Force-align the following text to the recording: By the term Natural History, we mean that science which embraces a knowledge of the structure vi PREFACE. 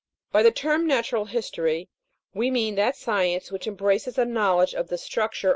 By 0.31 0.41
the 0.41 0.49
term 0.51 0.87
Natural 0.87 1.25
History, 1.25 1.87
we 2.33 2.49
mean 2.49 2.73
that 2.73 2.95
science 2.95 3.51
which 3.51 3.67
embraces 3.67 4.17
a 4.17 4.25
knowledge 4.25 4.73
of 4.73 4.87
the 4.87 4.97
structure 4.97 5.39
vi 5.39 5.41
PREFACE. 5.41 5.49